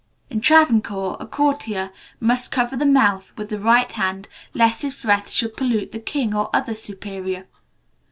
In 0.31 0.41
Travancore, 0.41 1.15
a 1.19 1.27
courtier 1.27 1.91
must 2.19 2.51
cover 2.51 2.75
the 2.75 2.87
mouth 2.87 3.33
with 3.37 3.49
the 3.49 3.59
right 3.59 3.91
hand, 3.91 4.27
lest 4.51 4.81
his 4.81 4.95
breath 4.95 5.29
should 5.29 5.55
pollute 5.55 5.91
the 5.91 5.99
king 5.99 6.33
or 6.33 6.49
other 6.55 6.73
superior. 6.73 7.45